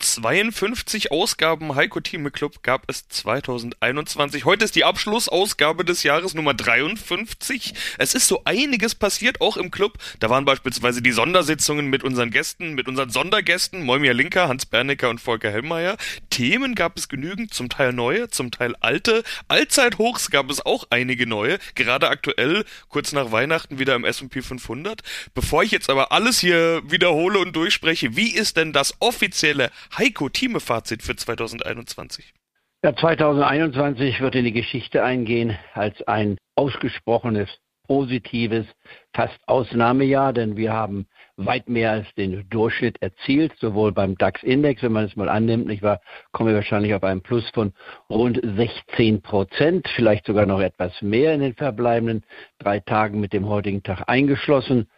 [0.00, 4.44] 52 Ausgaben Heiko Thieme Club gab es 2021.
[4.44, 7.74] Heute ist die Abschlussausgabe des Jahres Nummer 53.
[7.98, 9.98] Es ist so einiges passiert, auch im Club.
[10.20, 15.10] Da waren beispielsweise die Sondersitzungen mit unseren Gästen, mit unseren Sondergästen, Moimir Linker, Hans Bernecker
[15.10, 15.96] und Volker Hellmeier.
[16.30, 19.24] Themen gab es genügend, zum Teil neue, zum Teil alte.
[19.48, 25.02] Allzeithochs gab es auch einige neue, gerade aktuell, kurz nach Weihnachten wieder im S&P 500.
[25.34, 30.28] Bevor ich jetzt aber alles hier wiederhole und durchspreche, wie ist denn das offizielle Heiko
[30.28, 32.34] Thieme Fazit für 2021?
[32.84, 37.48] Ja, 2021 wird in die Geschichte eingehen als ein ausgesprochenes,
[37.88, 38.66] positives,
[39.14, 41.06] fast Ausnahmejahr, denn wir haben
[41.36, 45.82] weit mehr als den Durchschnitt erzielt, sowohl beim DAX-Index, wenn man es mal annimmt, nicht
[45.82, 46.00] wahr,
[46.32, 47.72] kommen wir wahrscheinlich auf einen Plus von
[48.10, 52.24] rund 16 Prozent, vielleicht sogar noch etwas mehr in den verbleibenden
[52.58, 54.88] drei Tagen mit dem heutigen Tag eingeschlossen.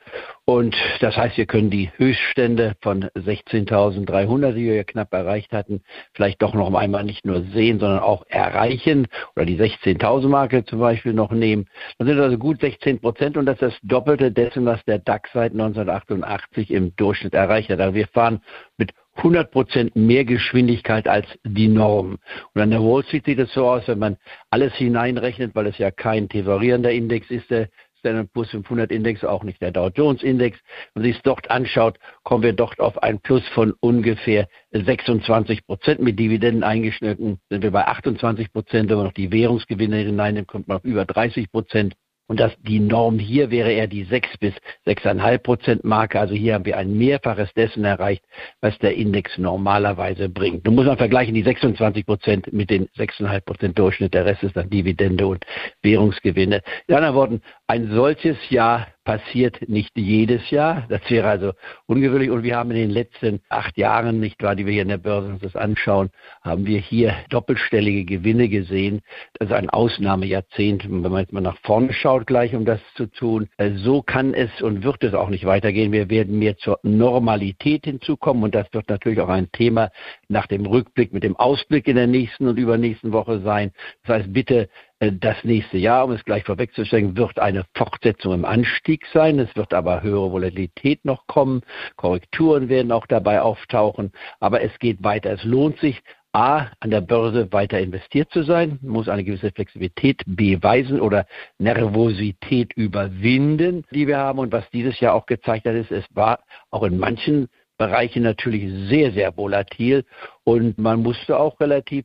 [0.50, 5.80] Und das heißt, wir können die Höchststände von 16.300, die wir knapp erreicht hatten,
[6.12, 9.06] vielleicht doch noch einmal nicht nur sehen, sondern auch erreichen
[9.36, 11.68] oder die 16.000 Marke zum Beispiel noch nehmen.
[11.98, 15.30] Dann sind also gut 16 Prozent und das ist das Doppelte dessen, was der DAX
[15.32, 17.78] seit 1988 im Durchschnitt erreicht hat.
[17.78, 18.40] Also wir fahren
[18.76, 22.18] mit 100 Prozent mehr Geschwindigkeit als die Norm.
[22.54, 24.16] Und an der Wall Street sieht es so aus, wenn man
[24.50, 27.68] alles hineinrechnet, weil es ja kein tesorierender Index ist, der
[28.00, 30.58] Standard Poor's 500 Index, auch nicht der Dow Jones Index.
[30.94, 36.00] Wenn man sich dort anschaut, kommen wir dort auf ein Plus von ungefähr 26 Prozent.
[36.00, 38.90] Mit Dividenden eingeschnitten sind wir bei 28 Prozent.
[38.90, 41.94] Wenn man noch die Währungsgewinne hineinnimmt, kommt man auf über 30 Prozent.
[42.30, 44.54] Und dass die Norm hier wäre eher die 6 bis
[44.86, 46.20] 6,5 Prozent Marke.
[46.20, 48.22] Also hier haben wir ein Mehrfaches dessen erreicht,
[48.60, 50.64] was der Index normalerweise bringt.
[50.64, 54.14] Nun muss man vergleichen die 26 Prozent mit den 6,5 Prozent Durchschnitt.
[54.14, 55.44] Der Rest ist dann Dividende und
[55.82, 56.62] Währungsgewinne.
[56.86, 60.86] In anderen Worten, ein solches Jahr passiert nicht jedes Jahr.
[60.88, 61.52] Das wäre also
[61.86, 62.28] ungewöhnlich.
[62.28, 64.98] Und wir haben in den letzten acht Jahren, nicht wahr, die wir hier in der
[64.98, 66.10] Börse uns das anschauen,
[66.42, 69.02] haben wir hier doppelstellige Gewinne gesehen.
[69.34, 73.06] Das ist ein Ausnahmejahrzehnt, wenn man jetzt mal nach vorne schaut, gleich um das zu
[73.06, 73.48] tun.
[73.56, 75.92] Äh, so kann es und wird es auch nicht weitergehen.
[75.92, 78.42] Wir werden mehr zur Normalität hinzukommen.
[78.42, 79.90] Und das wird natürlich auch ein Thema
[80.26, 83.70] nach dem Rückblick mit dem Ausblick in der nächsten und übernächsten Woche sein.
[84.02, 84.68] Das heißt, bitte
[85.00, 89.38] das nächste Jahr, um es gleich vorwegzustellen, wird eine Fortsetzung im Anstieg sein.
[89.38, 91.62] Es wird aber höhere Volatilität noch kommen.
[91.96, 94.12] Korrekturen werden auch dabei auftauchen.
[94.40, 95.32] Aber es geht weiter.
[95.32, 96.02] Es lohnt sich,
[96.32, 101.26] A, an der Börse weiter investiert zu sein, muss eine gewisse Flexibilität beweisen oder
[101.58, 104.38] Nervosität überwinden, die wir haben.
[104.38, 106.40] Und was dieses Jahr auch gezeigt hat, ist, es war
[106.70, 107.48] auch in manchen
[107.80, 110.04] Bereiche natürlich sehr, sehr volatil
[110.44, 112.04] und man musste auch relativ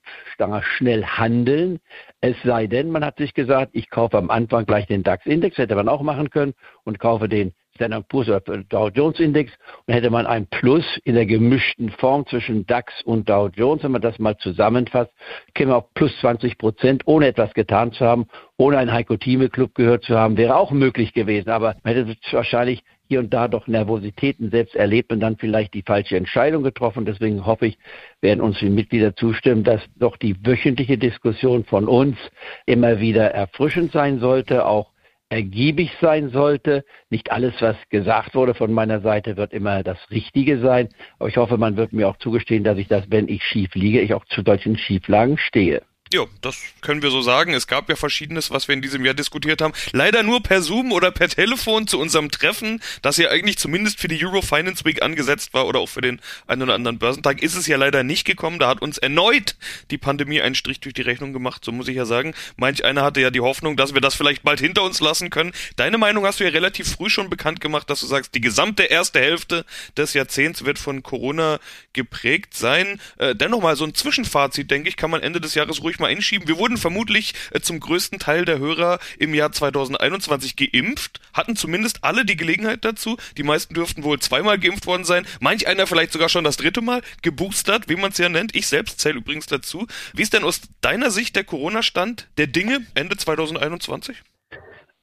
[0.77, 1.81] schnell handeln.
[2.21, 5.75] Es sei denn, man hat sich gesagt, ich kaufe am Anfang gleich den DAX-Index, hätte
[5.75, 6.53] man auch machen können,
[6.85, 9.51] und kaufe den Standard Poor's oder Dow Jones Index
[9.85, 13.91] und hätte man ein Plus in der gemischten Form zwischen DAX und Dow Jones, wenn
[13.91, 15.11] man das mal zusammenfasst,
[15.55, 19.75] käme auf plus 20 Prozent, ohne etwas getan zu haben, ohne einen Heiko Thieme Club
[19.75, 21.49] gehört zu haben, wäre auch möglich gewesen.
[21.49, 25.83] Aber man hätte wahrscheinlich hier und da doch Nervositäten selbst erlebt und dann vielleicht die
[25.83, 27.05] falsche Entscheidung getroffen.
[27.05, 27.77] Deswegen hoffe ich,
[28.21, 32.17] werden uns die Mitglieder zustimmen, dass doch die wöchentliche Diskussion von uns
[32.65, 34.91] immer wieder erfrischend sein sollte, auch
[35.29, 36.83] ergiebig sein sollte.
[37.09, 40.89] Nicht alles, was gesagt wurde von meiner Seite, wird immer das Richtige sein.
[41.19, 44.01] Aber ich hoffe, man wird mir auch zugestehen, dass ich das, wenn ich schief liege,
[44.01, 45.81] ich auch zu solchen Schieflagen stehe.
[46.15, 47.53] Ja, das können wir so sagen.
[47.53, 49.73] Es gab ja verschiedenes, was wir in diesem Jahr diskutiert haben.
[49.91, 54.07] Leider nur per Zoom oder per Telefon zu unserem Treffen, das ja eigentlich zumindest für
[54.07, 57.55] die Euro Finance Week angesetzt war oder auch für den einen oder anderen Börsentag, ist
[57.55, 58.59] es ja leider nicht gekommen.
[58.59, 59.57] Da hat uns erneut
[59.91, 62.33] die Pandemie einen Strich durch die Rechnung gemacht, so muss ich ja sagen.
[62.55, 65.51] Manch einer hatte ja die Hoffnung, dass wir das vielleicht bald hinter uns lassen können.
[65.75, 68.83] Deine Meinung hast du ja relativ früh schon bekannt gemacht, dass du sagst, die gesamte
[68.83, 69.65] erste Hälfte
[69.97, 71.59] des Jahrzehnts wird von Corona
[71.91, 73.01] geprägt sein.
[73.17, 75.99] Äh, dennoch mal so ein Zwischenfazit, denke ich, kann man Ende des Jahres ruhig ruhig
[76.05, 76.47] mal einschieben.
[76.47, 82.03] Wir wurden vermutlich äh, zum größten Teil der Hörer im Jahr 2021 geimpft, hatten zumindest
[82.03, 83.17] alle die Gelegenheit dazu.
[83.37, 86.81] Die meisten dürften wohl zweimal geimpft worden sein, manch einer vielleicht sogar schon das dritte
[86.81, 88.55] Mal, geboostert, wie man es ja nennt.
[88.55, 89.87] Ich selbst zähle übrigens dazu.
[90.13, 94.21] Wie ist denn aus deiner Sicht der Corona-Stand der Dinge Ende 2021?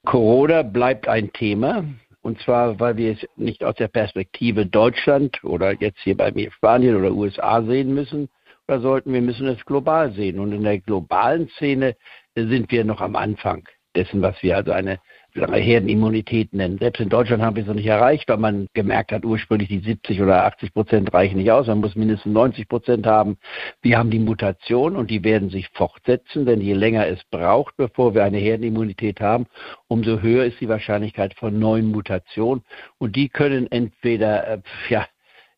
[0.05, 1.85] Corona bleibt ein Thema.
[2.21, 6.49] Und zwar, weil wir es nicht aus der Perspektive Deutschland oder jetzt hier bei mir
[6.53, 8.29] Spanien oder USA sehen müssen,
[8.67, 10.39] oder sollten wir müssen es global sehen.
[10.39, 11.95] Und in der globalen Szene
[12.35, 14.99] sind wir noch am Anfang dessen, was wir also eine
[15.35, 16.77] Herdenimmunität nennen.
[16.77, 19.79] Selbst in Deutschland haben wir es noch nicht erreicht, weil man gemerkt hat, ursprünglich die
[19.79, 21.67] 70 oder 80 Prozent reichen nicht aus.
[21.67, 23.37] Man muss mindestens 90 Prozent haben.
[23.81, 28.13] Wir haben die Mutation und die werden sich fortsetzen, denn je länger es braucht, bevor
[28.13, 29.47] wir eine Herdenimmunität haben,
[29.87, 32.63] umso höher ist die Wahrscheinlichkeit von neuen Mutationen.
[32.99, 35.07] Und die können entweder, äh, ja,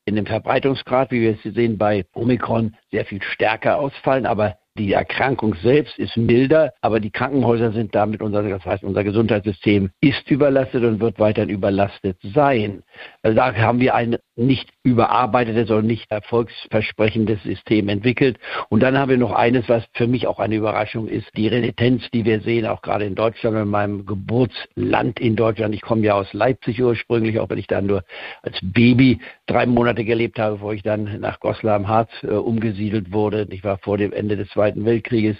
[0.06, 4.92] in dem Verbreitungsgrad, wie wir es sehen bei Omikron, sehr viel stärker ausfallen, aber die
[4.92, 10.30] Erkrankung selbst ist milder, aber die Krankenhäuser sind damit, unser, das heißt, unser Gesundheitssystem ist
[10.30, 12.84] überlastet und wird weiterhin überlastet sein.
[13.24, 18.38] Also da haben wir ein nicht überarbeitetes und nicht erfolgsversprechendes System entwickelt.
[18.70, 22.10] Und dann haben wir noch eines, was für mich auch eine Überraschung ist, die Renitenz,
[22.12, 25.74] die wir sehen, auch gerade in Deutschland, in meinem Geburtsland in Deutschland.
[25.74, 28.04] Ich komme ja aus Leipzig ursprünglich, auch wenn ich dann nur
[28.44, 33.12] als Baby drei Monate gelebt habe, bevor ich dann nach Goslar am Harz äh, umgesiedelt
[33.12, 33.48] wurde.
[33.50, 35.38] Ich war vor dem Ende des Zweiten Weltkrieges,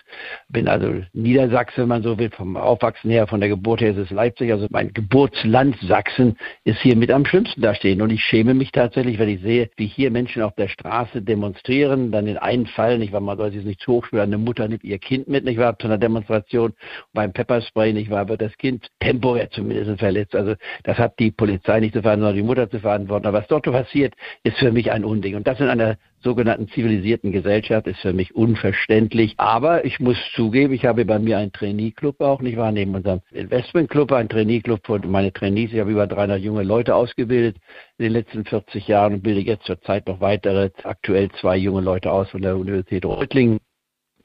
[0.50, 3.98] bin also Niedersachse, wenn man so will, vom Aufwachsen her, von der Geburt her ist
[3.98, 4.52] es Leipzig.
[4.52, 8.02] Also mein Geburtsland Sachsen ist hier mit am schlimmsten dastehen.
[8.02, 12.12] Und ich schäme mich tatsächlich, wenn ich sehe, wie hier Menschen auf der Straße demonstrieren,
[12.12, 14.84] dann in einen Fall, nicht, weil man soll sich nicht zu hoch eine Mutter nimmt
[14.84, 16.74] ihr Kind mit, nicht wahr, zu einer Demonstration,
[17.14, 20.36] beim Pepperspray, nicht wahr, wird das Kind temporär zumindest verletzt.
[20.36, 23.28] Also das hat die Polizei nicht zu verantworten, sondern die Mutter zu verantworten.
[23.28, 25.36] Aber was dort passiert, ist für mich ein Unding.
[25.36, 29.36] Und das in einer sogenannten zivilisierten Gesellschaft ist für mich unverständlich.
[29.38, 33.22] Aber ich muss zugeben, ich habe bei mir einen Trainee-Club auch, nicht wahr, neben unserem
[33.32, 35.72] Investment-Club, einen Trainee-Club für meine Trainees.
[35.72, 37.58] Ich habe über 300 junge Leute ausgebildet
[37.98, 42.12] in den letzten 40 Jahren und bilde jetzt zurzeit noch weitere, aktuell zwei junge Leute
[42.12, 43.60] aus von der Universität Reutlingen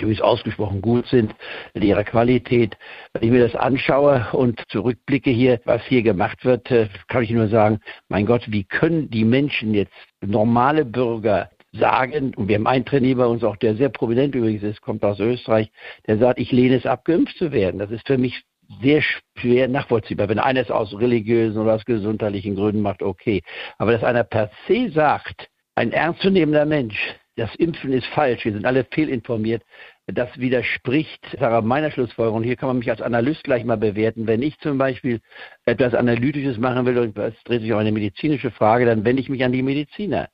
[0.00, 1.34] die übrigens ausgesprochen gut sind,
[1.75, 2.76] in ihrer Qualität.
[3.12, 7.31] Wenn ich mir das anschaue und zurückblicke hier, was hier gemacht wird, äh, kann ich
[7.31, 12.67] nur sagen, mein Gott, wie können die Menschen jetzt, normale Bürger, sagen, und wir haben
[12.67, 15.70] einen Trainer bei uns auch, der sehr prominent übrigens ist, kommt aus Österreich,
[16.06, 17.78] der sagt, ich lehne es ab, geimpft zu werden.
[17.78, 18.43] Das ist für mich
[18.82, 19.02] sehr
[19.37, 20.28] schwer nachvollziehbar.
[20.28, 23.43] Wenn einer es aus religiösen oder aus gesundheitlichen Gründen macht, okay.
[23.78, 26.99] Aber dass einer per se sagt, ein ernstzunehmender Mensch,
[27.37, 29.62] das Impfen ist falsch, wir sind alle fehlinformiert,
[30.06, 32.43] das widerspricht meiner Schlussfolgerung.
[32.43, 34.26] Hier kann man mich als Analyst gleich mal bewerten.
[34.26, 35.20] Wenn ich zum Beispiel
[35.64, 39.28] etwas Analytisches machen will, und es dreht sich um eine medizinische Frage, dann wende ich
[39.28, 40.28] mich an die Mediziner.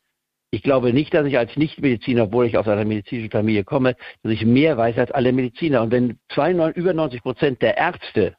[0.57, 4.33] Ich glaube nicht, dass ich als Nichtmediziner, obwohl ich aus einer medizinischen Familie komme, dass
[4.33, 5.83] ich mehr weiß als alle Mediziner.
[5.83, 8.37] Und wenn 92, über 90 Prozent der Ärzte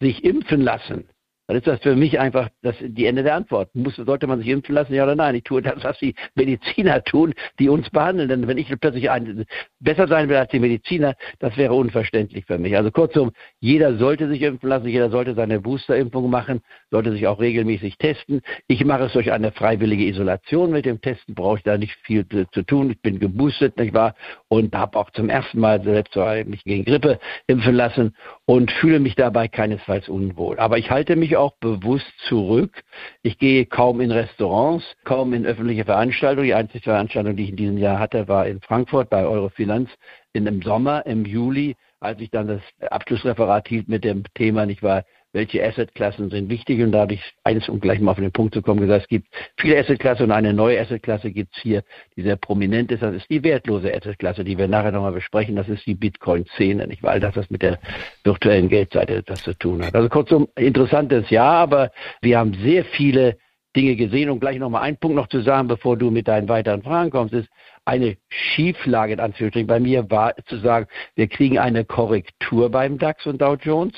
[0.00, 1.08] sich impfen lassen,
[1.50, 3.74] dann ist das für mich einfach das, die Ende der Antwort.
[3.74, 5.34] Muss, sollte man sich impfen lassen, ja oder nein?
[5.34, 8.28] Ich tue das, was die Mediziner tun, die uns behandeln.
[8.28, 9.44] Denn wenn ich plötzlich ein,
[9.80, 12.76] besser sein will als die Mediziner, das wäre unverständlich für mich.
[12.76, 16.60] Also kurzum, jeder sollte sich impfen lassen, jeder sollte seine Boosterimpfung machen,
[16.92, 18.42] sollte sich auch regelmäßig testen.
[18.68, 20.70] Ich mache es durch eine freiwillige Isolation.
[20.70, 22.92] Mit dem Testen brauche ich da nicht viel zu, tun.
[22.92, 24.14] Ich bin geboostet, nicht wahr?
[24.46, 26.14] Und habe auch zum ersten Mal selbst
[26.46, 27.18] mich gegen Grippe
[27.48, 28.14] impfen lassen
[28.44, 30.56] und fühle mich dabei keinesfalls unwohl.
[30.60, 32.82] Aber ich halte mich auch bewusst zurück.
[33.22, 36.46] Ich gehe kaum in Restaurants, kaum in öffentliche Veranstaltungen.
[36.46, 39.90] Die einzige Veranstaltung, die ich in diesem Jahr hatte, war in Frankfurt bei Eurofinanz
[40.32, 44.82] in dem Sommer, im Juli, als ich dann das Abschlussreferat hielt mit dem Thema, nicht
[44.82, 46.82] wahr, welche Assetklassen sind wichtig.
[46.82, 49.08] Und da habe ich eines, um gleich mal auf den Punkt zu kommen, gesagt, es
[49.08, 51.82] gibt viele Assetklassen und eine neue Assetklasse gibt es hier,
[52.16, 55.68] die sehr prominent ist, das ist die wertlose Assetklasse, die wir nachher nochmal besprechen, das
[55.68, 57.78] ist die Bitcoin-Szene, nicht weil das was mit der
[58.24, 59.94] virtuellen Geldseite das zu tun hat.
[59.94, 61.92] Also kurzum, interessantes Jahr, aber
[62.22, 63.36] wir haben sehr viele
[63.76, 64.30] Dinge gesehen.
[64.30, 67.34] Und gleich nochmal einen Punkt noch zu sagen, bevor du mit deinen weiteren Fragen kommst,
[67.34, 67.48] ist,
[67.84, 73.26] eine Schieflage in Anführungsstrichen bei mir war zu sagen, wir kriegen eine Korrektur beim DAX
[73.26, 73.94] und Dow Jones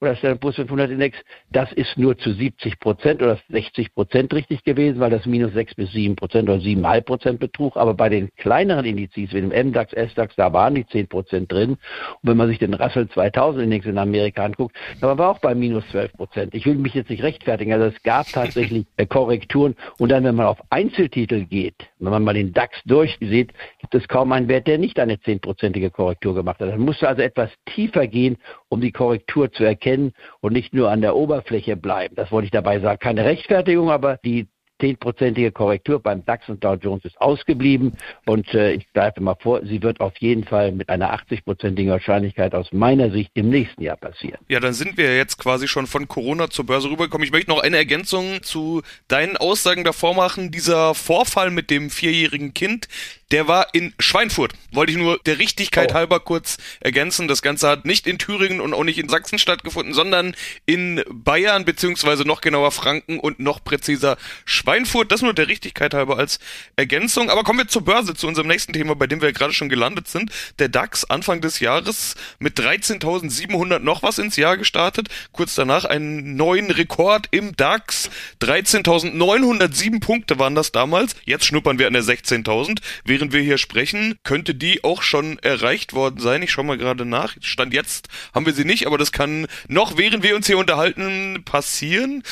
[0.00, 1.18] oder Standard Poor's 500 Index,
[1.50, 5.74] das ist nur zu 70 Prozent oder 60 Prozent richtig gewesen, weil das minus 6
[5.74, 7.76] bis 7 Prozent oder 7,5 Prozent betrug.
[7.76, 11.70] Aber bei den kleineren Indizes, wie dem MDAX, SDAX, da waren die 10 Prozent drin.
[11.70, 11.78] Und
[12.22, 15.86] wenn man sich den Russell 2000 Index in Amerika anguckt, da war auch bei minus
[15.90, 16.54] 12 Prozent.
[16.54, 19.76] Ich will mich jetzt nicht rechtfertigen, also es gab tatsächlich Korrekturen.
[19.98, 24.08] Und dann, wenn man auf Einzeltitel geht, wenn man mal den DAX durchsieht, gibt es
[24.08, 26.70] kaum einen Wert, der nicht eine 10-prozentige Korrektur gemacht hat.
[26.70, 28.38] Dann musste also etwas tiefer gehen,
[28.68, 32.14] um die Korrektur zu erkennen erkennen und nicht nur an der Oberfläche bleiben.
[32.14, 32.98] Das wollte ich dabei sagen.
[32.98, 34.48] Keine Rechtfertigung, aber die
[34.80, 39.60] zehnprozentige Korrektur beim DAX und Dow Jones ist ausgeblieben und äh, ich greife mal vor,
[39.66, 43.98] sie wird auf jeden Fall mit einer 80-prozentigen Wahrscheinlichkeit aus meiner Sicht im nächsten Jahr
[43.98, 44.38] passieren.
[44.48, 47.26] Ja, dann sind wir jetzt quasi schon von Corona zur Börse rübergekommen.
[47.26, 50.50] Ich möchte noch eine Ergänzung zu deinen Aussagen davor machen.
[50.50, 52.88] Dieser Vorfall mit dem vierjährigen Kind,
[53.30, 54.52] der war in Schweinfurt.
[54.72, 55.94] Wollte ich nur der Richtigkeit oh.
[55.94, 57.28] halber kurz ergänzen.
[57.28, 60.34] Das Ganze hat nicht in Thüringen und auch nicht in Sachsen stattgefunden, sondern
[60.66, 65.12] in Bayern beziehungsweise noch genauer Franken und noch präziser Schweinfurt.
[65.12, 66.38] Das nur der Richtigkeit halber als
[66.76, 67.30] Ergänzung.
[67.30, 70.08] Aber kommen wir zur Börse, zu unserem nächsten Thema, bei dem wir gerade schon gelandet
[70.08, 70.30] sind.
[70.58, 75.08] Der DAX Anfang des Jahres mit 13.700 noch was ins Jahr gestartet.
[75.32, 78.10] Kurz danach einen neuen Rekord im DAX.
[78.40, 81.14] 13.907 Punkte waren das damals.
[81.24, 82.78] Jetzt schnuppern wir an der 16.000.
[83.20, 86.42] Während wir hier sprechen, könnte die auch schon erreicht worden sein.
[86.42, 87.36] Ich schaue mal gerade nach.
[87.42, 91.42] Stand jetzt haben wir sie nicht, aber das kann noch, während wir uns hier unterhalten,
[91.44, 92.22] passieren.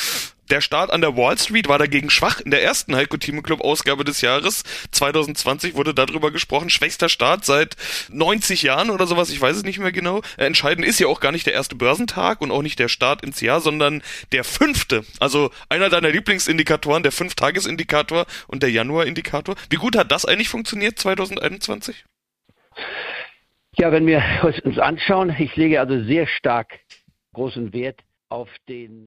[0.50, 2.40] Der Start an der Wall Street war dagegen schwach.
[2.40, 4.62] In der ersten Heiko Thieme Club Ausgabe des Jahres
[4.92, 6.70] 2020 wurde darüber gesprochen.
[6.70, 7.76] Schwächster Start seit
[8.10, 9.28] 90 Jahren oder sowas.
[9.30, 10.22] Ich weiß es nicht mehr genau.
[10.38, 13.42] Entscheidend ist ja auch gar nicht der erste Börsentag und auch nicht der Start ins
[13.42, 14.02] Jahr, sondern
[14.32, 15.04] der fünfte.
[15.20, 19.54] Also einer deiner Lieblingsindikatoren, der Fünf-Tages-Indikator und der Januar-Indikator.
[19.68, 22.06] Wie gut hat das eigentlich funktioniert 2021?
[23.76, 24.22] Ja, wenn wir
[24.64, 26.80] uns anschauen, ich lege also sehr stark
[27.34, 28.00] großen Wert
[28.30, 29.06] auf den